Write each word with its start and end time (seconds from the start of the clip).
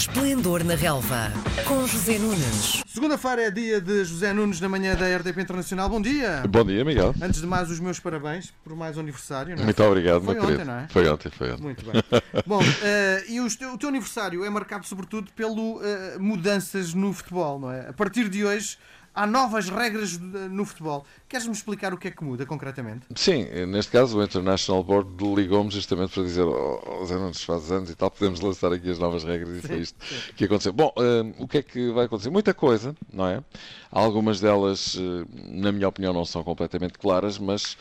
Esplendor 0.00 0.64
na 0.64 0.74
Relva, 0.76 1.30
com 1.66 1.86
José 1.86 2.18
Nunes. 2.18 2.82
Segunda-feira 2.86 3.42
é 3.42 3.50
dia 3.50 3.82
de 3.82 4.02
José 4.02 4.32
Nunes 4.32 4.58
na 4.58 4.66
manhã 4.66 4.96
da 4.96 5.04
RDP 5.14 5.42
Internacional. 5.42 5.90
Bom 5.90 6.00
dia! 6.00 6.42
Bom 6.48 6.64
dia, 6.64 6.82
Miguel. 6.86 7.14
Antes 7.20 7.42
de 7.42 7.46
mais, 7.46 7.70
os 7.70 7.78
meus 7.78 8.00
parabéns 8.00 8.50
por 8.64 8.74
mais 8.74 8.96
um 8.96 9.00
aniversário. 9.00 9.54
Não 9.54 9.60
é? 9.60 9.64
Muito 9.66 9.82
obrigado, 9.84 10.22
Foi 10.24 10.32
meu 10.32 10.42
ontem, 10.42 10.52
querido. 10.54 10.70
não 10.72 10.78
é? 10.78 10.88
Foi 10.88 11.06
ontem, 11.06 11.30
foi 11.30 11.52
ontem. 11.52 11.62
Muito 11.62 11.84
bem. 11.84 12.02
Bom, 12.46 12.62
eh, 12.82 13.24
e 13.28 13.40
os 13.40 13.54
teu- 13.56 13.74
o 13.74 13.76
teu 13.76 13.90
aniversário 13.90 14.42
é 14.42 14.48
marcado 14.48 14.86
sobretudo 14.86 15.30
pelo 15.32 15.82
eh, 15.84 16.16
mudanças 16.18 16.94
no 16.94 17.12
futebol, 17.12 17.58
não 17.60 17.70
é? 17.70 17.90
A 17.90 17.92
partir 17.92 18.30
de 18.30 18.42
hoje 18.42 18.78
há 19.14 19.26
novas 19.26 19.68
regras 19.68 20.14
eh, 20.14 20.48
no 20.48 20.64
futebol. 20.64 21.04
Queres-me 21.28 21.52
explicar 21.52 21.92
o 21.92 21.98
que 21.98 22.08
é 22.08 22.10
que 22.10 22.24
muda 22.24 22.44
concretamente? 22.46 23.06
Sim, 23.14 23.44
neste 23.66 23.92
caso 23.92 24.18
o 24.18 24.22
International 24.22 24.82
Board 24.82 25.10
ligou-me 25.34 25.70
justamente 25.70 26.12
para 26.12 26.22
dizer 26.22 26.42
oh, 26.42 27.04
Zé 27.06 27.16
Nunes 27.16 27.42
faz 27.42 27.70
anos 27.70 27.90
e 27.90 27.94
tal, 27.94 28.10
podemos 28.10 28.40
lançar 28.40 28.72
aqui 28.72 28.90
as 28.90 28.98
novas 28.98 29.24
regras 29.24 29.58
e 29.58 29.66
foi 29.66 29.78
isto 29.78 29.98
que 30.34 30.44
aconteceu. 30.44 30.72
Bom, 30.72 30.92
eh, 30.96 31.34
o 31.38 31.46
que 31.46 31.58
é 31.58 31.62
que 31.62 31.90
vai 31.92 32.06
acontecer? 32.06 32.30
Muita 32.30 32.54
coisa, 32.54 32.96
não 33.12 33.26
é? 33.26 33.42
Algumas 33.90 34.40
delas, 34.40 34.96
eh, 34.96 35.26
na 35.48 35.72
minha 35.72 35.88
opinião, 35.88 36.12
não 36.12 36.24
são 36.24 36.42
completamente 36.42 36.98
claras, 36.98 37.38
mas 37.38 37.76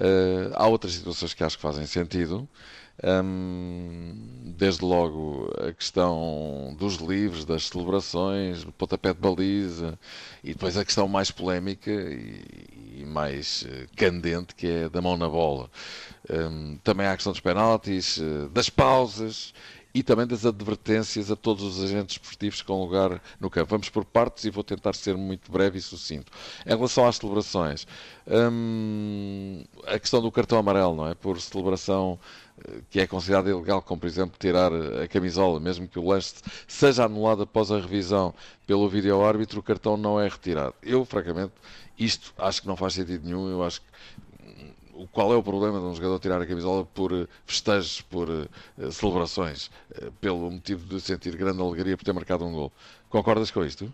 eh, 0.00 0.50
há 0.54 0.66
outras 0.66 0.94
situações 0.94 1.34
que 1.34 1.44
acho 1.44 1.56
que 1.56 1.62
fazem 1.62 1.86
sentido. 1.86 2.48
Hum, 3.02 4.52
desde 4.56 4.84
logo 4.84 5.50
a 5.66 5.72
questão 5.72 6.76
dos 6.78 6.96
livros, 6.96 7.44
das 7.44 7.64
celebrações, 7.68 8.64
do 8.64 8.70
pontapé 8.72 9.12
de 9.14 9.18
baliza 9.18 9.98
e 10.44 10.52
depois 10.52 10.76
a 10.76 10.84
questão 10.84 11.08
mais 11.08 11.30
polémica 11.30 11.90
e, 11.90 13.00
e 13.00 13.04
mais 13.06 13.64
eh, 13.68 13.86
candente 13.96 14.54
que 14.54 14.66
é 14.68 14.88
da 14.88 15.00
mão 15.00 15.16
na 15.16 15.28
bola. 15.28 15.70
Hum, 16.30 16.78
também 16.84 17.06
há 17.06 17.12
a 17.12 17.16
questão 17.16 17.32
dos 17.32 17.40
penaltis, 17.40 18.18
eh, 18.18 18.48
das 18.52 18.68
pausas 18.70 19.52
e 19.94 20.02
também 20.02 20.26
das 20.26 20.46
advertências 20.46 21.30
a 21.30 21.36
todos 21.36 21.62
os 21.64 21.82
agentes 21.84 22.16
esportivos 22.16 22.62
com 22.62 22.80
lugar 22.80 23.20
no 23.38 23.50
campo. 23.50 23.70
Vamos 23.70 23.88
por 23.88 24.04
partes 24.04 24.44
e 24.44 24.50
vou 24.50 24.64
tentar 24.64 24.94
ser 24.94 25.16
muito 25.16 25.50
breve 25.52 25.78
e 25.78 25.82
sucinto. 25.82 26.32
Em 26.64 26.70
relação 26.70 27.06
às 27.06 27.16
celebrações, 27.16 27.86
hum, 28.26 29.64
a 29.86 29.98
questão 29.98 30.20
do 30.22 30.32
cartão 30.32 30.58
amarelo, 30.58 30.94
não 30.96 31.08
é? 31.08 31.14
Por 31.14 31.40
celebração 31.40 32.18
eh, 32.66 32.80
que 32.90 33.00
é 33.00 33.06
considerada 33.06 33.50
ilegal, 33.50 33.82
como 33.82 34.00
por 34.00 34.06
exemplo 34.06 34.36
tirar 34.38 34.72
a 34.72 35.06
camisola, 35.08 35.60
mesmo 35.60 35.86
que 35.86 35.98
o 35.98 36.06
lance 36.08 36.34
seja 36.66 37.04
anulado 37.04 37.42
após 37.42 37.70
a 37.70 37.78
revisão 37.78 38.34
pelo 38.66 38.88
vídeo-árbitro, 38.88 39.60
o 39.60 39.62
cartão 39.62 39.96
não 39.96 40.18
é 40.18 40.28
retirado. 40.28 40.74
Eu, 40.82 41.04
francamente, 41.04 41.52
isto 41.98 42.32
acho 42.38 42.62
que 42.62 42.68
não 42.68 42.76
faz 42.76 42.94
sentido 42.94 43.24
nenhum. 43.24 43.48
Eu 43.50 43.62
acho 43.62 43.80
que 43.80 43.86
o- 45.02 45.08
qual 45.08 45.32
é 45.32 45.36
o 45.36 45.42
problema 45.42 45.78
de 45.78 45.84
um 45.86 45.94
jogador 45.94 46.18
tirar 46.18 46.40
a 46.40 46.46
camisola 46.46 46.84
por 46.84 47.12
eh, 47.12 47.26
festejos, 47.46 48.00
por 48.02 48.28
eh, 48.30 48.90
celebrações, 48.90 49.70
eh, 49.94 50.10
pelo 50.20 50.50
motivo 50.50 50.86
de 50.86 51.00
sentir 51.00 51.36
grande 51.36 51.60
alegria 51.60 51.96
por 51.96 52.04
ter 52.04 52.12
marcado 52.12 52.44
um 52.44 52.52
gol? 52.52 52.72
Concordas 53.08 53.50
com 53.50 53.64
isto? 53.64 53.92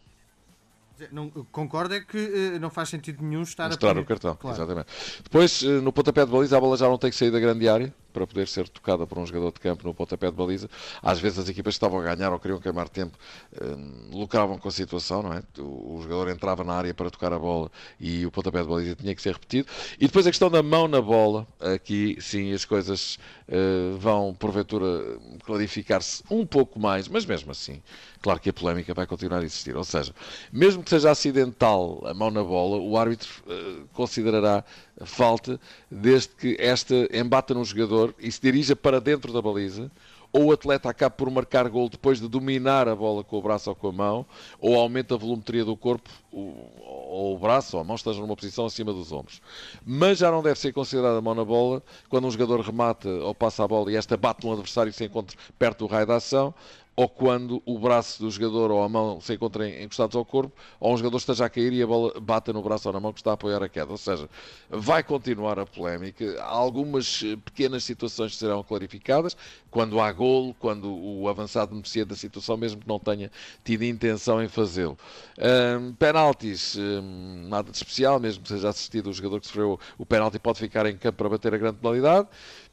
Não, 1.13 1.31
concordo 1.53 1.95
é 1.95 2.01
que 2.01 2.59
não 2.61 2.71
faz 2.71 2.89
sentido 2.89 3.23
nenhum 3.23 3.43
estar 3.43 3.69
Mostrar 3.69 3.91
a 3.91 3.93
punir. 3.95 4.05
o 4.05 4.09
cartão, 4.09 4.35
Claro. 4.35 4.57
exatamente. 4.57 4.89
Depois, 5.23 5.63
no 5.63 5.93
pontapé 5.93 6.27
de 6.27 6.33
baliza, 6.33 6.57
a 6.57 6.61
bola 6.61 6.77
já 6.77 6.89
não 6.89 6.99
tem 6.99 7.09
que 7.09 7.17
sair 7.17 7.31
da 7.31 7.39
grande 7.39 7.69
área 7.69 7.95
para 8.13 8.27
poder 8.27 8.49
ser 8.49 8.69
tocada 8.69 9.07
por 9.07 9.19
um 9.19 9.27
jogador 9.27 9.53
de 9.53 9.61
campo 9.61 9.87
no 9.87 9.95
pontapé 9.95 10.31
de 10.31 10.37
baliza. 10.37 10.69
Às 11.03 11.19
vezes 11.21 11.39
as 11.39 11.49
equipas 11.49 11.75
que 11.75 11.77
estavam 11.77 12.01
a 12.01 12.15
ganhar 12.15 12.33
ou 12.33 12.39
queriam 12.39 12.61
queimar 12.61 12.89
tempo 12.89 13.17
eh, 13.53 13.77
lucravam 14.11 14.59
com 14.59 14.69
a 14.69 14.73
situação, 14.73 15.23
não 15.23 15.33
é? 15.33 15.43
O, 15.59 15.97
o 15.97 16.03
jogador 16.03 16.29
entrava 16.31 16.65
na 16.65 16.75
área 16.75 16.95
para 16.95 17.11
tocar 17.11 17.33
a 17.33 17.39
bola 17.39 17.71
e 18.01 18.25
o 18.27 18.31
pontapé 18.31 18.63
de 18.63 18.69
baliza 18.69 18.97
tinha 18.97 19.15
que 19.15 19.23
ser 19.23 19.33
repetido. 19.33 19.69
E 19.99 20.07
depois 20.07 20.27
a 20.27 20.31
questão 20.31 20.51
da 20.51 20.63
mão 20.63 20.89
na 20.89 21.01
bola, 21.01 21.47
aqui 21.61 22.17
sim 22.21 22.53
as 22.53 22.65
coisas 22.65 23.19
eh, 23.49 23.97
vão 23.99 24.35
porventura 24.35 25.19
clarificar-se 25.45 26.23
um 26.31 26.47
pouco 26.47 26.79
mais, 26.79 27.09
mas 27.09 27.25
mesmo 27.25 27.51
assim, 27.51 27.83
claro 28.21 28.39
que 28.41 28.51
a 28.51 28.53
polémica 28.53 28.93
vai 28.95 29.07
continuar 29.07 29.41
a 29.41 29.45
existir. 29.45 29.77
Ou 29.77 29.85
seja, 29.85 30.15
mesmo 30.53 30.83
que 30.83 30.91
seja 30.91 31.11
acidental 31.11 32.03
a 32.07 32.15
mão 32.15 32.31
na 32.31 32.43
bola, 32.45 32.77
o 32.77 32.97
árbitro 32.97 33.29
eh, 33.49 33.83
considerará 33.93 34.65
falta 35.05 35.61
desde 35.91 36.29
que 36.35 36.57
esta 36.59 36.95
embata 37.17 37.55
no 37.55 37.65
jogador 37.65 38.15
e 38.19 38.31
se 38.31 38.41
dirija 38.41 38.75
para 38.75 39.01
dentro 39.01 39.33
da 39.33 39.41
baliza, 39.41 39.91
ou 40.33 40.47
o 40.47 40.53
atleta 40.53 40.91
acaba 40.91 41.11
por 41.11 41.31
marcar 41.31 41.69
gol 41.69 41.89
depois 41.89 42.21
de 42.21 42.29
dominar 42.29 42.87
a 42.87 42.95
bola 42.95 43.25
com 43.25 43.39
o 43.39 43.43
braço 43.43 43.71
ou 43.71 43.77
com 43.77 43.89
a 43.89 43.93
mão, 43.93 44.27
ou 44.61 44.79
aumenta 44.79 45.15
a 45.15 45.19
volumetria 45.19 45.65
do 45.65 45.77
corpo, 45.77 46.11
ou 46.31 47.35
o 47.35 47.39
braço 47.39 47.77
ou 47.77 47.81
a 47.81 47.85
mão 47.85 47.97
esteja 47.97 48.21
numa 48.21 48.37
posição 48.37 48.67
acima 48.67 48.93
dos 48.93 49.11
ombros. 49.11 49.41
Mas 49.85 50.19
já 50.19 50.31
não 50.31 50.43
deve 50.43 50.59
ser 50.59 50.73
considerada 50.73 51.21
mão 51.21 51.35
na 51.35 51.45
bola 51.45 51.83
quando 52.09 52.27
um 52.27 52.31
jogador 52.31 52.61
remata 52.61 53.09
ou 53.09 53.35
passa 53.35 53.65
a 53.65 53.69
bola 53.69 53.91
e 53.91 53.97
esta 53.97 54.17
bate 54.17 54.47
no 54.47 54.53
adversário 54.53 54.91
e 54.91 54.93
se 54.93 55.05
encontra 55.05 55.37
perto 55.59 55.87
do 55.87 55.93
raio 55.93 56.07
da 56.07 56.17
ação, 56.17 56.55
ou 56.99 57.09
quando 57.09 57.63
o 57.65 57.79
braço 57.79 58.21
do 58.21 58.29
jogador 58.29 58.73
ou 58.73 58.83
a 58.83 58.89
mão 58.89 59.21
se 59.21 59.33
encontrem 59.33 59.85
encostados 59.85 60.17
ao 60.17 60.25
corpo, 60.25 60.53
ou 60.81 60.93
um 60.93 60.97
jogador 60.97 61.19
esteja 61.19 61.45
a 61.45 61.49
cair 61.49 61.73
e 61.73 61.81
a 61.81 61.87
bola 61.87 62.19
bata 62.19 62.53
no 62.53 62.61
braço 62.61 62.89
ou 62.89 62.93
na 62.93 62.99
mão 62.99 63.13
que 63.13 63.21
está 63.21 63.31
a 63.31 63.35
apoiar 63.35 63.63
a 63.63 63.69
queda. 63.69 63.93
Ou 63.93 63.97
seja, 63.97 64.29
vai 64.69 65.05
continuar 65.05 65.61
a 65.61 65.65
polémica. 65.65 66.43
Algumas 66.43 67.23
eh, 67.25 67.37
pequenas 67.37 67.85
situações 67.85 68.37
serão 68.37 68.65
clarificadas, 68.65 69.37
quando 69.71 70.01
há 70.01 70.11
golo, 70.11 70.53
quando 70.59 70.93
o 70.93 71.29
avançado 71.29 71.71
beneficia 71.71 72.05
da 72.05 72.17
situação, 72.17 72.57
mesmo 72.57 72.81
que 72.81 72.89
não 72.89 72.99
tenha 72.99 73.31
tido 73.63 73.85
intenção 73.85 74.43
em 74.43 74.49
fazê-lo. 74.49 74.99
Ahm, 75.39 75.93
penaltis, 75.93 76.77
ahm, 76.77 77.47
nada 77.49 77.71
de 77.71 77.77
especial, 77.77 78.19
mesmo 78.19 78.43
que 78.43 78.49
seja 78.49 78.71
assistido 78.71 79.09
o 79.09 79.13
jogador 79.13 79.39
que 79.41 79.47
sofreu 79.47 79.79
o 79.97 80.05
penalti 80.05 80.41
pode 80.41 80.59
ficar 80.59 80.85
em 80.87 80.97
campo 80.97 81.19
para 81.19 81.29
bater 81.29 81.55
a 81.55 81.59
grande 81.59 81.79
penalidade. 81.79 82.27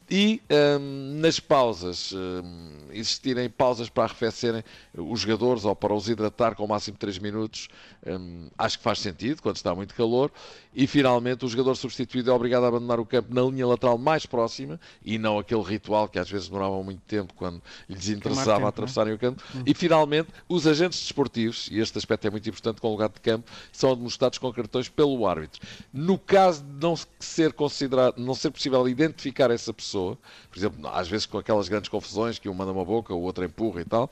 E 0.10 0.42
hum, 0.80 1.20
nas 1.20 1.40
pausas, 1.40 2.14
hum, 2.14 2.70
existirem 2.92 3.50
pausas 3.50 3.90
para 3.90 4.04
arrefecerem 4.04 4.64
os 4.94 5.22
jogadores 5.22 5.66
ou 5.66 5.76
para 5.76 5.94
os 5.94 6.08
hidratar 6.08 6.56
com 6.56 6.64
o 6.64 6.68
máximo 6.68 6.94
de 6.94 7.00
3 7.00 7.18
minutos, 7.18 7.68
hum, 8.06 8.48
acho 8.58 8.78
que 8.78 8.84
faz 8.84 9.00
sentido 9.00 9.42
quando 9.42 9.56
está 9.56 9.74
muito 9.74 9.96
calor. 9.96 10.32
E 10.76 10.86
finalmente, 10.86 11.44
o 11.46 11.48
jogador 11.48 11.76
substituído 11.76 12.30
é 12.30 12.34
obrigado 12.34 12.66
a 12.66 12.68
abandonar 12.68 13.00
o 13.00 13.06
campo 13.06 13.34
na 13.34 13.42
linha 13.44 13.66
lateral 13.66 13.98
mais 13.98 14.26
próxima 14.26 14.80
e 15.04 15.18
não 15.18 15.40
aquele 15.40 15.64
ritual 15.64 16.08
que 16.08 16.20
às 16.20 16.30
vezes 16.30 16.50
demorava 16.50 16.84
muito 16.84 17.02
tempo 17.08 17.34
quando 17.34 17.62
lhes 17.90 18.10
interessava 18.10 18.58
tempo, 18.58 18.66
é? 18.66 18.70
atravessarem 18.70 19.14
o 19.14 19.18
campo. 19.18 19.42
E 19.66 19.74
finalmente, 19.74 20.30
os 20.48 20.68
agentes 20.68 21.00
desportivos, 21.00 21.68
e 21.72 21.80
este 21.80 21.98
aspecto 21.98 22.28
é 22.28 22.30
muito 22.30 22.48
importante 22.48 22.82
com 22.82 22.90
o 22.90 22.92
lugar 22.92 23.10
de 23.10 23.22
campo, 23.22 23.50
são 23.72 23.96
demonstrados 23.96 24.38
com 24.38 24.52
cartões 24.52 24.90
pelo 24.90 25.26
árbitro. 25.26 25.62
No 25.92 26.20
caso 26.20 26.62
de 26.62 26.86
não 26.86 26.96
ser 27.20 27.54
considerado, 27.54 28.18
não 28.18 28.36
ser 28.36 28.52
possível 28.52 28.88
identificar 28.88 29.50
essa 29.50 29.74
pessoa, 29.74 29.95
por 29.96 30.58
exemplo, 30.58 30.88
às 30.88 31.08
vezes 31.08 31.26
com 31.26 31.38
aquelas 31.38 31.68
grandes 31.68 31.90
confusões 31.90 32.40
que 32.40 32.50
um 32.50 32.54
manda 32.54 32.72
uma 32.72 32.86
boca, 32.86 33.14
o 33.14 33.22
outro 33.22 33.44
empurra 33.44 33.82
e 33.82 33.86
tal, 33.86 34.10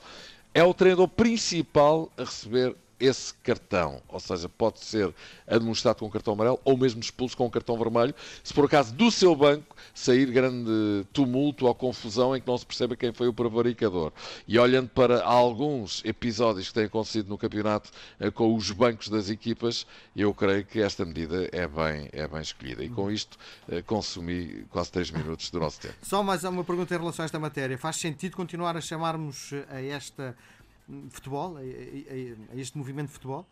é 0.52 0.62
o 0.62 0.72
treinador 0.72 1.08
principal 1.08 2.10
a 2.16 2.22
receber 2.22 2.76
esse 3.04 3.34
cartão, 3.34 4.00
ou 4.08 4.18
seja, 4.18 4.48
pode 4.48 4.80
ser 4.80 5.14
administrado 5.46 5.98
com 5.98 6.10
cartão 6.10 6.34
amarelo 6.34 6.60
ou 6.64 6.76
mesmo 6.76 7.00
expulso 7.00 7.36
com 7.36 7.50
cartão 7.50 7.76
vermelho, 7.76 8.14
se 8.42 8.52
por 8.54 8.64
acaso 8.64 8.94
do 8.94 9.10
seu 9.10 9.34
banco 9.36 9.76
sair 9.92 10.26
grande 10.30 11.06
tumulto 11.12 11.66
ou 11.66 11.74
confusão 11.74 12.34
em 12.34 12.40
que 12.40 12.46
não 12.46 12.56
se 12.56 12.64
perceba 12.64 12.96
quem 12.96 13.12
foi 13.12 13.28
o 13.28 13.34
prevaricador. 13.34 14.12
E 14.48 14.58
olhando 14.58 14.88
para 14.88 15.22
alguns 15.22 16.02
episódios 16.04 16.68
que 16.68 16.74
têm 16.74 16.84
acontecido 16.84 17.28
no 17.28 17.36
campeonato 17.36 17.90
eh, 18.18 18.30
com 18.30 18.54
os 18.54 18.70
bancos 18.70 19.08
das 19.08 19.28
equipas, 19.28 19.86
eu 20.16 20.32
creio 20.32 20.64
que 20.64 20.80
esta 20.80 21.04
medida 21.04 21.48
é 21.52 21.66
bem, 21.66 22.08
é 22.12 22.26
bem 22.26 22.40
escolhida. 22.40 22.82
E 22.82 22.88
com 22.88 23.10
isto 23.10 23.36
eh, 23.68 23.82
consumi 23.82 24.64
quase 24.70 24.90
3 24.92 25.10
minutos 25.10 25.50
do 25.50 25.60
nosso 25.60 25.80
tempo. 25.80 25.94
Só 26.02 26.22
mais 26.22 26.44
uma 26.44 26.64
pergunta 26.64 26.94
em 26.94 26.98
relação 26.98 27.22
a 27.22 27.26
esta 27.26 27.38
matéria. 27.38 27.76
Faz 27.76 27.96
sentido 27.96 28.36
continuar 28.36 28.76
a 28.76 28.80
chamarmos 28.80 29.52
eh, 29.52 29.66
a 29.68 29.82
esta 29.82 30.36
futebol, 31.10 31.56
a, 31.56 31.60
a- 31.60 32.54
a- 32.54 32.60
este 32.60 32.76
movimento 32.78 33.08
de 33.08 33.14
futebol? 33.14 33.46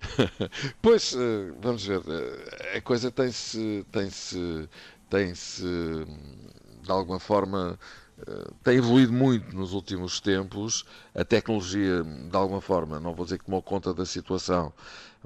Pois, 0.82 1.14
eh, 1.14 1.52
vamos 1.60 1.84
ver, 1.86 2.02
eh, 2.08 2.78
a 2.78 2.80
coisa 2.82 3.10
tem-se, 3.10 3.84
tem-se, 3.90 4.68
tem-se, 5.08 5.64
hum, 5.64 6.48
de 6.82 6.90
alguma 6.90 7.18
forma, 7.18 7.78
tem 8.62 8.76
evoluído 8.76 9.12
muito 9.12 9.54
nos 9.54 9.72
últimos 9.72 10.20
tempos. 10.20 10.84
A 11.14 11.24
tecnologia, 11.24 12.02
de 12.02 12.36
alguma 12.36 12.60
forma, 12.60 12.98
não 12.98 13.14
vou 13.14 13.24
dizer 13.24 13.38
que 13.38 13.44
tomou 13.44 13.62
conta 13.62 13.92
da 13.92 14.06
situação, 14.06 14.72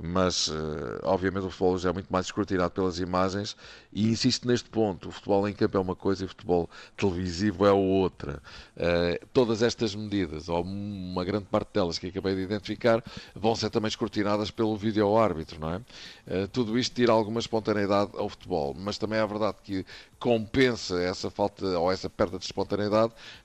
mas 0.03 0.49
eh, 0.49 1.01
obviamente 1.03 1.45
o 1.45 1.51
futebol 1.51 1.75
hoje 1.75 1.89
é 1.89 1.93
muito 1.93 2.11
mais 2.11 2.27
escrutinado 2.27 2.71
pelas 2.71 2.99
imagens 2.99 3.57
e 3.93 4.09
insisto 4.09 4.49
neste 4.49 4.69
ponto, 4.69 5.09
o 5.09 5.13
futebol 5.13 5.47
em 5.49 5.53
campo 5.53 5.77
é 5.77 5.81
uma 5.81 5.95
coisa 5.95 6.23
e 6.23 6.27
o 6.27 6.29
futebol 6.29 6.71
televisivo 6.97 7.67
é 7.67 7.73
outra. 7.73 8.43
Eh, 8.77 9.21
todas 9.33 9.63
estas 9.63 9.95
medidas, 9.95 10.49
ou 10.49 10.63
uma 10.63 11.25
grande 11.25 11.45
parte 11.47 11.69
delas 11.75 11.99
que 11.99 12.07
acabei 12.07 12.35
de 12.35 12.43
identificar, 12.43 13.05
vão 13.35 13.55
ser 13.55 13.69
também 13.71 13.89
escrutinadas 13.89 14.51
pelo 14.51 14.77
vídeo-árbitro, 14.77 15.61
não 15.61 15.75
é? 15.75 15.81
Eh, 16.27 16.47
tudo 16.47 16.79
isto 16.79 16.95
tira 16.95 17.13
alguma 17.13 17.41
espontaneidade 17.41 18.13
ao 18.15 18.29
futebol, 18.29 18.75
mas 18.75 18.97
também 18.97 19.19
é 19.19 19.27
verdade 19.27 19.59
que 19.63 19.85
compensa 20.19 21.01
essa 21.01 21.31
falta 21.31 21.67
ou 21.79 21.91
essa 21.93 22.09
perda 22.09 22.39
de 22.39 22.45
espontaneidade 22.45 22.80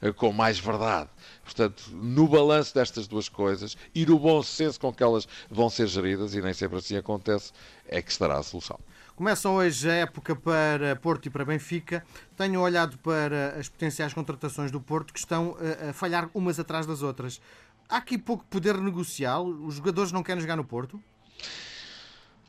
eh, 0.02 0.12
com 0.12 0.32
mais 0.32 0.60
verdade. 0.60 1.10
Portanto, 1.44 1.90
no 1.92 2.28
balanço 2.28 2.74
destas 2.74 3.08
duas 3.08 3.28
coisas 3.28 3.76
e 3.94 4.06
no 4.06 4.20
bom 4.20 4.42
senso 4.44 4.80
com 4.80 4.94
que 4.94 5.04
elas 5.04 5.28
vão 5.50 5.70
ser 5.70 5.88
geridas, 5.88 6.34
e 6.34 6.42
nem 6.42 6.54
sempre 6.54 6.78
assim 6.78 6.96
acontece, 6.96 7.52
é 7.88 8.02
que 8.02 8.12
estará 8.12 8.38
a 8.38 8.44
solução. 8.44 8.80
Começa 9.16 9.50
hoje 9.50 9.90
a 9.90 9.94
época 9.94 10.36
para 10.36 10.96
Porto 10.98 11.28
e 11.28 11.30
para 11.30 11.46
Benfica. 11.46 12.06
Tenho 12.36 12.60
olhado 12.60 12.98
para 12.98 13.56
as 13.58 13.70
potenciais 13.70 14.14
contratações 14.14 14.72
do 14.72 14.82
Porto 14.82 15.14
que 15.14 15.20
estão 15.20 15.56
eh, 15.62 15.90
a 15.90 15.94
falhar 15.94 16.30
umas 16.34 16.60
atrás 16.60 16.86
das 16.86 17.02
outras. 17.02 17.40
há 17.88 17.98
aqui 17.98 18.18
pouco 18.18 18.44
poder 18.50 18.78
negocial? 18.78 19.46
Os 19.46 19.76
jogadores 19.76 20.12
não 20.12 20.22
querem 20.22 20.42
jogar 20.42 20.58
no 20.58 20.66
Porto? 20.66 21.02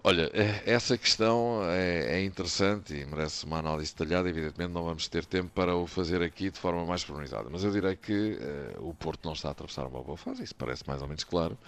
Olha, 0.09 0.31
é, 0.35 0.63
essa 0.73 0.97
questão 0.97 1.65
é, 1.65 2.19
é, 2.19 2.25
interessante 2.25 2.95
e 2.95 3.05
merece 3.05 3.45
uma 3.45 3.59
análise 3.59 3.93
detalhada. 3.93 4.29
Evidentemente, 4.29 4.73
não 4.73 4.85
vamos 4.85 5.09
ter 5.09 5.25
tempo 5.25 5.51
para 5.53 5.75
o 5.75 5.85
fazer 5.85 6.23
aqui 6.23 6.49
de 6.49 6.61
forma 6.61 6.87
mais 6.87 7.03
pormenorizada, 7.05 7.49
mas 7.51 7.65
eu 7.65 7.73
direi 7.73 7.97
que 7.97 8.39
uh, 8.79 8.89
o 8.89 8.95
Porto 8.95 9.25
não 9.25 9.33
está 9.33 9.49
a 9.49 9.51
atravessar 9.51 9.85
uma 9.85 10.01
boa 10.01 10.17
fase, 10.17 10.45
isso 10.45 10.55
parece 10.55 10.87
mais 10.87 11.03
ou 11.03 11.09
menos 11.09 11.25
claro. 11.25 11.59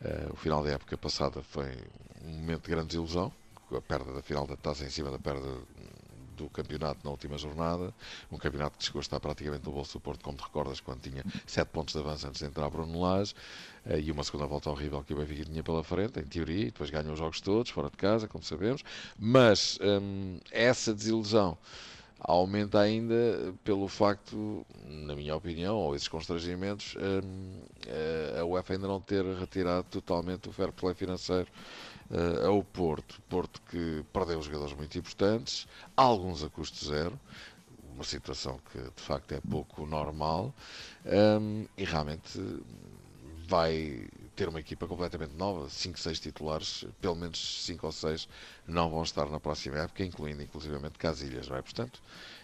Uh, 0.00 0.32
o 0.32 0.36
final 0.36 0.64
da 0.64 0.70
época 0.70 0.96
passada 0.96 1.42
foi 1.42 1.76
um 2.24 2.30
momento 2.30 2.62
de 2.62 2.70
grande 2.70 2.86
desilusão, 2.86 3.30
com 3.68 3.76
a 3.76 3.82
perda 3.82 4.14
da 4.14 4.22
final 4.22 4.46
da 4.46 4.56
taça 4.56 4.82
em 4.82 4.88
cima 4.88 5.10
da 5.10 5.18
perda 5.18 5.46
do 6.34 6.48
campeonato 6.50 7.00
na 7.04 7.10
última 7.10 7.38
jornada, 7.38 7.94
um 8.30 8.38
campeonato 8.38 8.78
que 8.78 8.84
chegou 8.84 9.00
a 9.00 9.02
estar 9.02 9.20
praticamente 9.20 9.64
no 9.64 9.72
bolso 9.72 9.94
do 9.94 10.00
Porto, 10.00 10.22
como 10.22 10.36
te 10.36 10.42
recordas, 10.42 10.80
quando 10.80 11.00
tinha 11.00 11.24
7 11.46 11.68
pontos 11.68 11.94
de 11.94 12.00
avanço 12.00 12.26
antes 12.26 12.40
de 12.40 12.46
entrar 12.46 12.68
Bruno 12.70 13.00
Lage, 13.00 13.34
eh, 13.86 14.00
e 14.00 14.10
uma 14.10 14.24
segunda 14.24 14.46
volta 14.46 14.70
horrível 14.70 15.02
que 15.02 15.12
o 15.14 15.16
Benfica 15.16 15.44
tinha 15.44 15.62
pela 15.62 15.82
frente, 15.82 16.18
em 16.18 16.24
teoria, 16.24 16.62
e 16.62 16.64
depois 16.66 16.90
ganhou 16.90 17.12
os 17.12 17.18
jogos 17.18 17.40
todos, 17.40 17.70
fora 17.70 17.90
de 17.90 17.96
casa, 17.96 18.28
como 18.28 18.42
sabemos, 18.44 18.82
mas 19.18 19.78
hum, 19.80 20.38
essa 20.50 20.92
desilusão 20.94 21.56
aumenta 22.20 22.80
ainda 22.80 23.54
pelo 23.62 23.88
facto, 23.88 24.64
na 24.86 25.14
minha 25.14 25.36
opinião, 25.36 25.76
ou 25.76 25.94
esses 25.94 26.08
constrangimentos, 26.08 26.96
hum, 26.96 27.60
eh, 27.86 28.38
a 28.40 28.44
UEFA 28.44 28.74
ainda 28.74 28.88
não 28.88 29.00
ter 29.00 29.24
retirado 29.24 29.86
totalmente 29.90 30.48
o 30.48 30.52
fair 30.52 30.72
play 30.72 30.94
financeiro 30.94 31.48
uh, 32.10 32.46
ao 32.46 32.62
Porto. 32.62 33.20
Porto 33.28 33.60
que 33.70 34.04
perdeu 34.12 34.40
jogadores 34.42 34.74
muito 34.74 34.96
importantes, 34.98 35.66
alguns 35.96 36.42
a 36.42 36.48
custo 36.48 36.84
zero, 36.84 37.18
uma 37.94 38.04
situação 38.04 38.58
que 38.72 38.78
de 38.78 39.02
facto 39.02 39.32
é 39.32 39.40
pouco 39.40 39.86
normal, 39.86 40.52
um, 41.40 41.66
e 41.76 41.84
realmente 41.84 42.40
vai 43.46 44.08
ter 44.34 44.48
uma 44.48 44.60
equipa 44.60 44.86
completamente 44.86 45.34
nova, 45.34 45.68
5, 45.68 45.98
6 45.98 46.20
titulares, 46.20 46.84
pelo 47.00 47.14
menos 47.14 47.64
5 47.64 47.86
ou 47.86 47.92
6 47.92 48.28
não 48.66 48.90
vão 48.90 49.02
estar 49.02 49.26
na 49.26 49.38
próxima 49.40 49.78
época, 49.78 50.04
incluindo 50.04 50.42
inclusivamente 50.42 50.98
Casilhas, 50.98 51.48
não 51.48 51.56
é? 51.56 51.62
Portanto, 51.62 52.00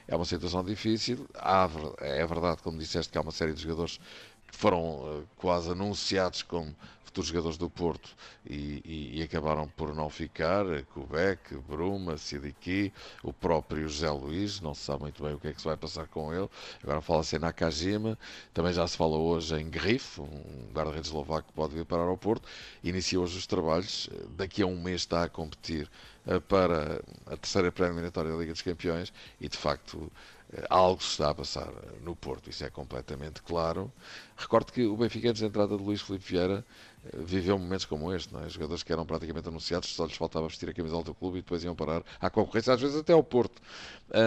é 0.07 0.17
uma 0.17 0.25
situação 0.25 0.65
difícil. 0.65 1.29
Há, 1.35 1.69
é 1.99 2.27
verdade, 2.27 2.63
como 2.63 2.79
disseste, 2.79 3.13
que 3.13 3.19
há 3.19 3.21
uma 3.21 3.33
série 3.33 3.53
de 3.53 3.63
jogadores 3.63 4.01
que 4.51 4.57
foram 4.57 4.81
uh, 4.81 5.29
quase 5.37 5.71
anunciados 5.71 6.43
como 6.43 6.75
futuros 7.11 7.29
jogadores 7.29 7.59
do 7.59 7.69
Porto 7.69 8.17
e, 8.49 8.83
e, 8.85 9.19
e, 9.19 9.23
acabaram 9.23 9.69
por 9.69 9.95
não 9.95 10.09
ficar. 10.09 10.65
Kubek, 10.95 11.57
Bruma, 11.69 12.17
Sidiki, 12.17 12.93
o 13.23 13.33
próprio 13.33 13.89
José 13.89 14.09
Luís, 14.11 14.61
não 14.61 14.75
se 14.75 14.83
sabe 14.83 15.03
muito 15.03 15.23
bem 15.23 15.35
o 15.35 15.39
que 15.41 15.49
é 15.49 15.53
que 15.53 15.61
se 15.61 15.67
vai 15.67 15.77
passar 15.77 16.07
com 16.07 16.33
ele. 16.33 16.49
Agora 16.83 17.01
fala-se 17.01 17.35
em 17.37 17.41
Nakajima, 17.41 18.17
também 18.55 18.73
já 18.73 18.87
se 18.87 18.97
fala 18.97 19.17
hoje 19.17 19.57
em 19.57 19.69
Grif, 19.69 20.21
um 20.21 20.71
guarda-redes 20.73 21.09
eslovaco 21.09 21.49
que 21.49 21.55
pode 21.55 21.75
vir 21.75 21.85
parar 21.85 22.05
ao 22.05 22.17
Porto. 22.17 22.49
Inicia 22.83 23.21
hoje 23.21 23.37
os 23.37 23.47
trabalhos, 23.47 24.09
daqui 24.37 24.63
a 24.63 24.67
um 24.67 24.81
mês 24.81 25.03
está 25.03 25.25
a 25.25 25.29
competir 25.29 25.91
eh, 26.27 26.39
para 26.39 27.03
a 27.27 27.37
terceira 27.37 27.73
pré-eliminatória 27.73 28.31
da 28.31 28.37
Liga 28.37 28.53
dos 28.53 28.63
Campeões 28.63 29.13
e 29.41 29.49
de 29.49 29.57
facto 29.57 30.13
eh, 30.13 30.40
algo 30.69 31.03
se 31.03 31.11
está 31.11 31.31
a 31.31 31.35
passar 31.35 31.73
no 32.03 32.17
Porto, 32.17 32.51
isso 32.51 32.65
é 32.65 32.71
completamente 32.71 33.43
claro. 33.43 33.93
Recordo 34.37 34.73
que 34.73 34.85
o 34.85 34.97
Benfica, 34.97 35.31
antes 35.31 35.43
da 35.43 35.49
entrada 35.49 35.77
de 35.77 35.83
Luís 35.83 36.01
Filipe 36.01 36.25
Vieira, 36.25 36.65
eh, 37.05 37.17
viveu 37.19 37.59
momentos 37.59 37.85
como 37.85 38.13
este, 38.13 38.33
não 38.33 38.43
é? 38.43 38.49
jogadores 38.49 38.83
que 38.83 38.93
eram 38.93 39.07
praticamente 39.07 39.49
anunciados, 39.49 39.95
só 39.95 40.05
lhes 40.05 40.17
faltava 40.17 40.49
vestir 40.49 40.69
a 40.69 40.75
camisola 40.75 41.05
do 41.05 41.15
clube 41.15 41.39
e 41.39 41.43
depois 41.43 41.63
iam 41.63 41.75
parar 41.75 42.03
à 42.21 42.29
concorrência, 42.29 42.73
às 42.73 42.81
vezes 42.81 42.97
até 42.97 43.13
ao 43.13 43.23
Porto. 43.23 43.61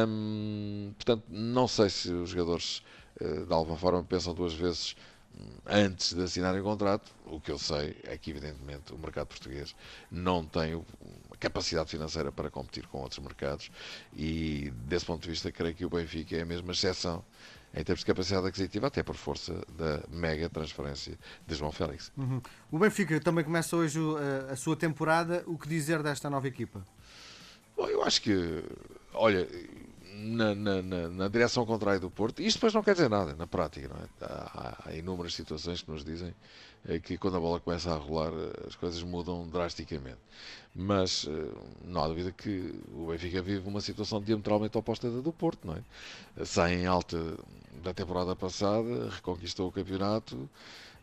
Hum, 0.08 0.94
portanto, 0.96 1.24
não 1.30 1.68
sei 1.68 1.90
se 1.90 2.12
os 2.12 2.30
jogadores 2.30 2.82
de 3.20 3.54
alguma 3.54 3.78
forma 3.78 4.04
pensam 4.04 4.34
duas 4.34 4.54
vezes 4.54 4.96
antes 5.66 6.14
de 6.14 6.22
assinarem 6.22 6.62
o 6.62 6.64
contrato. 6.64 7.12
O 7.26 7.40
que 7.40 7.52
eu 7.52 7.58
sei 7.58 7.98
é 8.04 8.18
que, 8.18 8.32
evidentemente, 8.32 8.94
o 8.94 8.98
mercado 8.98 9.28
português 9.28 9.76
não 10.12 10.46
tem 10.46 10.74
a 11.32 11.38
capacidade 11.38 11.90
financeira 11.90 12.32
para 12.32 12.50
competir 12.50 12.88
com 12.88 13.00
outros 13.00 13.20
mercados 13.20 13.72
e, 14.16 14.72
desse 14.86 15.06
ponto 15.06 15.24
de 15.24 15.30
vista, 15.30 15.52
creio 15.52 15.76
que 15.76 15.86
o 15.86 15.90
Benfica 15.90 16.36
é 16.36 16.42
a 16.42 16.46
mesma 16.46 16.72
exceção 16.72 17.24
em 17.76 17.84
termos 17.84 18.02
de 18.02 18.06
capacidade 18.06 18.48
aquisitiva, 18.48 18.88
até 18.88 19.02
por 19.02 19.16
força 19.16 19.54
da 19.76 20.04
mega 20.08 20.48
transferência 20.48 21.18
de 21.48 21.56
João 21.56 21.72
Félix. 21.72 22.12
Uhum. 22.16 22.40
O 22.72 22.78
Benfica 22.78 23.20
também 23.20 23.44
começa 23.44 23.76
hoje 23.76 24.00
a, 24.48 24.54
a 24.54 24.56
sua 24.56 24.76
temporada. 24.76 25.44
O 25.48 25.58
que 25.58 25.68
dizer 25.68 26.04
desta 26.04 26.30
nova 26.30 26.48
equipa? 26.48 26.86
Bom, 27.76 27.88
eu 27.88 28.04
acho 28.04 28.22
que, 28.22 28.64
olha, 29.14 29.48
na, 30.14 30.54
na, 30.56 30.82
na, 30.82 31.10
na, 31.10 31.28
direção 31.28 31.66
contrária 31.66 32.00
do 32.00 32.10
Porto. 32.10 32.42
Isto 32.42 32.58
depois 32.58 32.74
não 32.74 32.84
quer 32.84 32.94
dizer 32.94 33.10
nada 33.10 33.36
na 33.36 33.48
prática, 33.48 33.88
não 33.88 33.98
é? 33.98 34.08
Há, 34.22 34.84
há, 34.86 34.96
inúmeras 34.96 35.34
situações 35.34 35.82
que 35.82 35.92
nos 35.92 36.04
dizem 36.04 36.34
é, 36.86 37.00
que 37.00 37.18
quando 37.18 37.38
a 37.38 37.40
bola 37.40 37.60
começa 37.60 37.92
a 37.92 37.98
rolar 37.98 38.32
eh, 38.32 38.68
as 38.68 38.76
coisas 38.76 39.02
mudam 39.04 39.48
drasticamente. 39.48 40.20
Mas 40.76 41.28
eh, 41.28 41.52
não 41.84 42.04
há 42.04 42.08
dúvida 42.08 42.32
que 42.32 42.74
o 42.94 43.08
Benfica 43.08 43.42
vive 43.42 43.68
uma 43.68 43.82
situação 43.82 44.22
diametralmente 44.22 44.78
oposta 44.78 45.10
da 45.10 45.22
do 45.22 45.32
Porto, 45.32 45.68
não 45.68 45.76
é? 45.76 46.46
Sai 46.46 46.76
em 46.76 46.86
alta 46.86 47.18
da 47.84 47.94
temporada 47.94 48.36
passada, 48.36 49.10
reconquistou 49.10 49.70
o 49.70 49.72
campeonato. 49.72 50.50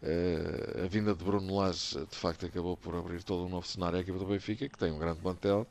A 0.03 0.87
vinda 0.87 1.15
de 1.15 1.25
Bruno 1.25 1.57
Lage 1.57 1.99
de 2.07 2.17
facto 2.17 2.47
acabou 2.47 2.77
por 2.77 2.95
abrir 2.95 3.23
todo 3.23 3.45
um 3.45 3.49
novo 3.49 3.67
cenário 3.67 3.99
à 3.99 4.01
equipa 4.01 4.19
do 4.19 4.27
Benfica, 4.27 4.69
que 4.69 4.79
tem 4.79 4.91
um 4.91 4.99
grande 4.99 5.21
plantel. 5.21 5.67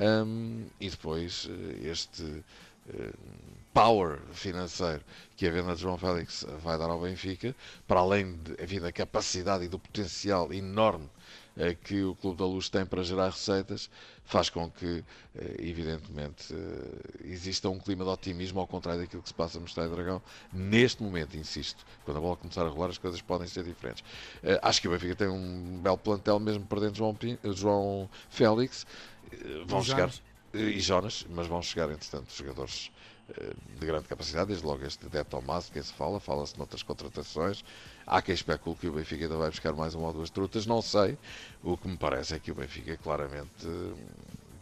Um, 0.00 0.66
e 0.80 0.88
depois 0.88 1.48
este 1.82 2.44
eh, 2.88 3.12
power 3.74 4.18
financeiro 4.32 5.02
que 5.36 5.46
a 5.46 5.50
venda 5.50 5.74
de 5.74 5.82
João 5.82 5.98
Félix 5.98 6.46
vai 6.62 6.78
dar 6.78 6.88
ao 6.88 7.00
Benfica, 7.00 7.54
para 7.86 8.00
além 8.00 8.34
de, 8.36 8.52
enfim, 8.62 8.80
da 8.80 8.90
capacidade 8.90 9.64
e 9.64 9.68
do 9.68 9.78
potencial 9.78 10.52
enorme 10.52 11.06
eh, 11.06 11.47
que 11.82 12.02
o 12.02 12.14
Clube 12.14 12.38
da 12.38 12.44
Luz 12.44 12.68
tem 12.68 12.86
para 12.86 13.02
gerar 13.02 13.30
receitas, 13.30 13.90
faz 14.24 14.48
com 14.50 14.70
que, 14.70 15.04
eh, 15.34 15.56
evidentemente, 15.60 16.54
exista 17.24 17.68
um 17.68 17.78
clima 17.78 18.04
de 18.04 18.10
otimismo, 18.10 18.60
ao 18.60 18.66
contrário 18.66 19.00
daquilo 19.00 19.22
que 19.22 19.28
se 19.28 19.34
passa 19.34 19.58
no 19.58 19.66
Estádio 19.66 19.94
Dragão. 19.94 20.22
Neste 20.52 21.02
momento, 21.02 21.36
insisto, 21.36 21.84
quando 22.04 22.18
a 22.18 22.20
bola 22.20 22.36
começar 22.36 22.64
a 22.64 22.68
rolar, 22.68 22.90
as 22.90 22.98
coisas 22.98 23.20
podem 23.20 23.48
ser 23.48 23.64
diferentes. 23.64 24.04
Acho 24.62 24.80
que 24.80 24.88
o 24.88 24.90
Benfica 24.90 25.14
tem 25.14 25.28
um 25.28 25.80
belo 25.82 25.98
plantel, 25.98 26.38
mesmo 26.38 26.64
perdendo 26.64 26.96
João, 26.96 27.16
João 27.54 28.08
Félix. 28.28 28.86
Vão 29.66 29.82
chegar 29.82 30.10
e 30.52 30.80
Jonas, 30.80 31.26
mas 31.28 31.46
vão 31.46 31.62
chegar, 31.62 31.90
entretanto, 31.90 32.32
jogadores 32.34 32.90
eh, 32.90 33.17
de 33.78 33.86
grande 33.86 34.08
capacidade, 34.08 34.48
desde 34.48 34.66
logo 34.66 34.84
este 34.84 35.06
Dé 35.08 35.22
Tomás, 35.22 35.68
quem 35.70 35.82
se 35.82 35.92
fala, 35.92 36.18
fala-se 36.18 36.56
noutras 36.56 36.82
contratações. 36.82 37.62
Há 38.06 38.22
quem 38.22 38.34
especule 38.34 38.76
que 38.76 38.88
o 38.88 38.92
Benfica 38.92 39.24
ainda 39.24 39.36
vai 39.36 39.50
buscar 39.50 39.72
mais 39.74 39.94
uma 39.94 40.08
ou 40.08 40.12
duas 40.14 40.30
trutas, 40.30 40.66
não 40.66 40.80
sei. 40.80 41.18
O 41.62 41.76
que 41.76 41.88
me 41.88 41.96
parece 41.96 42.34
é 42.34 42.38
que 42.38 42.50
o 42.50 42.54
Benfica 42.54 42.96
claramente 42.96 43.68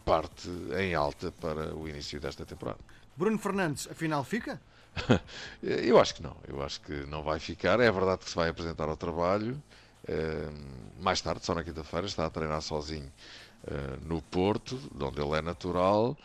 parte 0.03 0.49
em 0.77 0.93
alta 0.93 1.31
para 1.31 1.73
o 1.75 1.87
início 1.87 2.19
desta 2.19 2.45
temporada. 2.45 2.79
Bruno 3.15 3.37
Fernandes, 3.37 3.87
afinal, 3.89 4.23
fica? 4.23 4.59
eu 5.63 5.99
acho 5.99 6.15
que 6.15 6.23
não, 6.23 6.35
eu 6.47 6.61
acho 6.61 6.81
que 6.81 6.93
não 7.05 7.23
vai 7.23 7.39
ficar. 7.39 7.79
É 7.79 7.91
verdade 7.91 8.19
que 8.19 8.29
se 8.29 8.35
vai 8.35 8.49
apresentar 8.49 8.89
ao 8.89 8.97
trabalho. 8.97 9.61
Eh, 10.07 10.49
mais 10.99 11.21
tarde, 11.21 11.45
só 11.45 11.53
na 11.53 11.63
quinta-feira, 11.63 12.07
está 12.07 12.25
a 12.25 12.29
treinar 12.29 12.61
sozinho 12.61 13.11
uh, 13.65 14.05
no 14.05 14.21
Porto, 14.21 14.77
de 14.77 15.03
onde 15.03 15.21
ele 15.21 15.37
é 15.37 15.41
natural. 15.41 16.17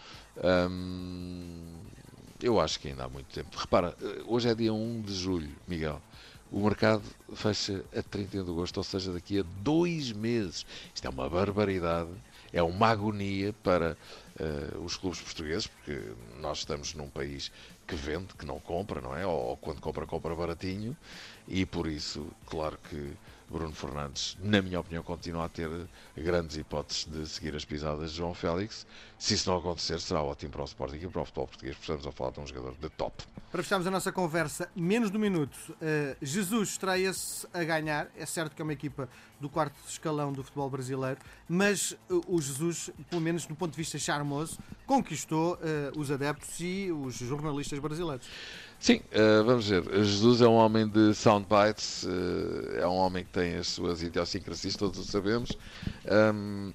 Eu 2.43 2.59
acho 2.59 2.81
que 2.81 2.89
ainda 2.89 3.05
há 3.05 3.09
muito 3.09 3.33
tempo. 3.33 3.57
Repara, 3.57 3.97
eh, 4.03 4.23
hoje 4.27 4.49
é 4.49 4.55
dia 4.55 4.75
1 4.75 5.03
de 5.03 5.15
julho, 5.15 5.51
Miguel. 5.69 6.03
O 6.51 6.61
mercado 6.65 7.05
fecha 7.35 7.85
a 7.97 8.03
31 8.03 8.45
de 8.45 8.51
agosto, 8.51 8.79
ou 8.79 8.83
seja, 8.83 9.13
daqui 9.13 9.39
a 9.39 9.45
dois 9.63 10.11
meses. 10.11 10.67
Isto 10.93 11.07
é 11.07 11.11
uma 11.11 11.29
barbaridade, 11.31 12.11
é 12.53 12.61
uma 12.61 12.89
agonia 12.89 13.55
para 13.63 13.97
uh, 14.41 14.85
os 14.85 14.97
clubes 14.97 15.21
portugueses, 15.21 15.69
porque 15.69 16.03
nós 16.41 16.59
estamos 16.59 16.95
num 16.95 17.09
país 17.09 17.53
que 17.87 17.95
vende, 17.95 18.35
que 18.35 18.45
não 18.45 18.59
compra, 18.59 19.01
não 19.01 19.17
é? 19.17 19.25
Ou, 19.25 19.51
ou 19.51 19.57
quando 19.57 19.81
compra, 19.81 20.05
compra 20.05 20.35
baratinho, 20.35 20.97
e 21.47 21.65
por 21.65 21.87
isso, 21.87 22.27
claro 22.47 22.77
que 22.91 23.13
Bruno 23.53 23.75
Fernandes, 23.75 24.37
na 24.43 24.63
minha 24.63 24.81
opinião, 24.81 25.03
continua 25.03 25.45
a 25.45 25.49
ter 25.49 25.69
grandes 26.17 26.57
hipóteses 26.57 27.05
de 27.05 27.27
seguir 27.29 27.55
as 27.55 27.65
pisadas 27.65 28.11
de 28.11 28.17
João 28.17 28.33
Félix. 28.33 28.87
Se 29.19 29.35
isso 29.35 29.49
não 29.51 29.59
acontecer, 29.59 30.01
será 30.01 30.23
ótimo 30.23 30.51
para 30.51 30.63
o 30.63 30.65
Sporting 30.65 30.97
e 30.97 31.09
para 31.09 31.21
o 31.21 31.25
futebol 31.25 31.47
português, 31.47 31.77
porque 31.77 31.93
estamos 31.93 32.07
a 32.07 32.13
falar 32.13 32.31
de 32.31 32.41
um 32.41 32.47
jogador 32.47 32.75
de 32.81 32.89
top. 32.89 33.23
Para 33.53 33.63
fecharmos 33.63 33.87
a 33.87 33.91
nossa 33.91 34.11
conversa, 34.11 34.69
menos 34.75 35.11
de 35.11 35.17
um 35.17 35.21
minuto, 35.21 35.55
uh, 35.71 36.17
Jesus 36.23 36.71
estreia-se 36.71 37.47
a 37.53 37.63
ganhar. 37.63 38.09
É 38.17 38.25
certo 38.25 38.57
que 38.57 38.63
é 38.63 38.65
uma 38.65 38.73
equipa 38.73 39.09
do 39.39 39.49
quarto 39.49 39.77
escalão 39.87 40.33
do 40.33 40.43
futebol 40.43 40.71
brasileiro, 40.71 41.21
mas 41.47 41.93
uh, 42.09 42.23
o 42.27 42.41
Jesus, 42.41 42.91
pelo 43.11 43.21
menos 43.21 43.45
do 43.45 43.55
ponto 43.55 43.73
de 43.73 43.77
vista 43.77 43.99
charmoso, 43.99 44.59
conquistou 44.87 45.55
uh, 45.57 46.01
os 46.01 46.11
adeptos 46.11 46.59
e 46.61 46.91
os 46.91 47.17
jornalistas 47.17 47.79
brasileiros. 47.79 48.27
Sim, 48.83 49.01
uh, 49.15 49.45
vamos 49.45 49.69
ver. 49.69 49.85
Jesus 50.05 50.41
é 50.41 50.49
um 50.49 50.55
homem 50.55 50.89
de 50.89 51.15
soundbites, 51.15 52.03
uh, 52.03 52.79
é 52.81 52.85
um 52.85 52.97
homem 52.97 53.23
que 53.23 53.31
tem 53.31 53.55
as 53.55 53.69
suas 53.69 54.03
idiosincrasias, 54.03 54.75
todos 54.75 54.99
o 54.99 55.05
sabemos. 55.05 55.57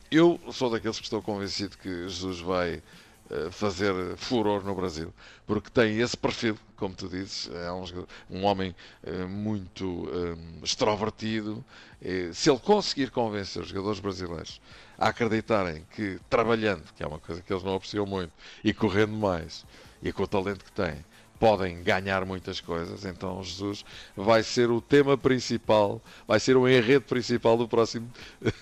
Eu 0.09 0.39
sou 0.53 0.69
daqueles 0.69 0.99
que 0.99 1.03
estou 1.03 1.21
convencido 1.21 1.77
que 1.77 2.07
Jesus 2.07 2.39
vai 2.39 2.81
eh, 3.29 3.49
fazer 3.51 3.93
furor 4.15 4.63
no 4.63 4.73
Brasil, 4.73 5.13
porque 5.45 5.69
tem 5.69 5.99
esse 5.99 6.15
perfil, 6.15 6.57
como 6.77 6.95
tu 6.95 7.09
dizes, 7.09 7.49
é 7.53 7.69
um, 7.73 7.83
um 8.29 8.45
homem 8.45 8.73
eh, 9.03 9.25
muito 9.25 10.09
extrovertido. 10.63 11.61
Se 12.33 12.49
ele 12.49 12.59
conseguir 12.59 13.11
convencer 13.11 13.63
os 13.63 13.67
jogadores 13.67 13.99
brasileiros 13.99 14.61
a 14.97 15.09
acreditarem 15.09 15.85
que 15.93 16.21
trabalhando, 16.29 16.83
que 16.95 17.03
é 17.03 17.07
uma 17.07 17.19
coisa 17.19 17.41
que 17.41 17.51
eles 17.51 17.63
não 17.63 17.75
apreciam 17.75 18.05
muito, 18.05 18.31
e 18.63 18.73
correndo 18.73 19.11
mais, 19.11 19.65
e 20.01 20.13
com 20.13 20.23
o 20.23 20.27
talento 20.27 20.63
que 20.63 20.71
têm, 20.71 21.03
podem 21.39 21.81
ganhar 21.83 22.25
muitas 22.25 22.59
coisas. 22.59 23.05
Então 23.05 23.41
Jesus 23.43 23.85
vai 24.15 24.43
ser 24.43 24.69
o 24.69 24.81
tema 24.81 25.17
principal, 25.17 26.01
vai 26.27 26.39
ser 26.39 26.57
o 26.57 26.67
enredo 26.67 27.05
principal 27.05 27.57
do 27.57 27.67
próximo 27.67 28.09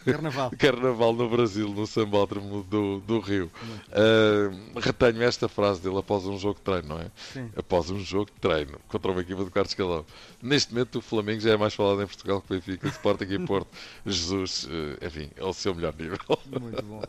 Carnaval, 0.04 0.52
Carnaval 0.58 1.14
no 1.14 1.30
Brasil, 1.30 1.70
no 1.70 1.88
Sambódromo 1.88 2.64
do, 2.64 3.00
do 3.02 3.20
Rio. 3.20 3.52
Uh, 3.90 4.80
retenho 4.80 5.24
esta 5.24 5.48
frase 5.48 5.82
dele 5.82 5.98
após 5.98 6.26
um 6.26 6.38
jogo 6.38 6.56
de 6.56 6.62
treino, 6.62 6.90
não 6.90 7.00
é? 7.00 7.12
Sim. 7.34 7.52
Após 7.56 7.90
um 7.90 8.00
jogo 8.00 8.26
de 8.26 8.40
treino 8.40 8.80
contra 8.88 9.12
uma 9.12 9.22
equipa 9.22 9.44
do 9.44 9.52
quarto 9.52 9.70
escalão. 9.70 10.06
Neste 10.42 10.74
momento 10.74 11.00
o 11.00 11.02
Flamengo 11.02 11.42
já 11.42 11.52
é 11.52 11.58
mais 11.58 11.74
falado 11.74 12.02
em 12.02 12.08
Portugal 12.08 12.42
que 12.42 12.54
o 12.54 12.56
Benfica, 12.56 12.88
Sporting 12.88 13.26
e 13.26 13.40
Porto. 13.40 13.68
Jesus, 14.06 14.66
uh, 14.66 15.06
enfim, 15.06 15.30
é 15.36 15.44
o 15.44 15.54
seu 15.54 15.74
melhor 15.74 15.94
nível. 15.98 16.20
Muito 16.60 16.84
bom. 16.84 17.02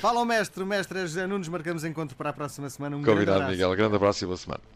Fala 0.00 0.20
ao 0.20 0.26
mestre, 0.26 0.62
o 0.62 0.66
mestre 0.66 0.98
é 0.98 1.02
José 1.02 1.26
Nunes, 1.26 1.48
marcamos 1.48 1.84
encontro 1.84 2.16
para 2.16 2.30
a 2.30 2.32
próxima 2.32 2.68
semana. 2.70 2.96
Um 2.96 3.02
Combinado, 3.02 3.38
grande 3.38 3.52
Miguel. 3.52 3.74
Grande 3.76 3.96
abraço 3.96 4.24
e 4.24 4.26
boa 4.26 4.36
semana. 4.36 4.75